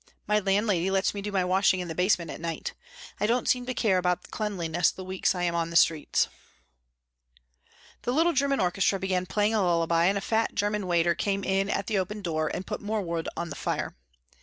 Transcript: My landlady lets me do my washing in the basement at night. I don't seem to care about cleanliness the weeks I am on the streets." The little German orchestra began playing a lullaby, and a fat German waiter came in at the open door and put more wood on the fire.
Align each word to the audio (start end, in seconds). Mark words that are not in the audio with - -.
My 0.25 0.39
landlady 0.39 0.89
lets 0.89 1.13
me 1.13 1.21
do 1.21 1.31
my 1.31 1.45
washing 1.45 1.79
in 1.79 1.87
the 1.87 1.93
basement 1.93 2.31
at 2.31 2.41
night. 2.41 2.73
I 3.19 3.27
don't 3.27 3.47
seem 3.47 3.67
to 3.67 3.73
care 3.75 3.99
about 3.99 4.31
cleanliness 4.31 4.89
the 4.89 5.03
weeks 5.03 5.35
I 5.35 5.43
am 5.43 5.53
on 5.53 5.69
the 5.69 5.75
streets." 5.75 6.27
The 8.01 8.11
little 8.11 8.33
German 8.33 8.59
orchestra 8.59 8.97
began 8.99 9.27
playing 9.27 9.53
a 9.53 9.61
lullaby, 9.61 10.05
and 10.05 10.17
a 10.17 10.21
fat 10.21 10.55
German 10.55 10.87
waiter 10.87 11.13
came 11.13 11.43
in 11.43 11.69
at 11.69 11.85
the 11.85 11.99
open 11.99 12.23
door 12.23 12.47
and 12.51 12.65
put 12.65 12.81
more 12.81 13.03
wood 13.03 13.29
on 13.37 13.51
the 13.51 13.55
fire. 13.55 13.95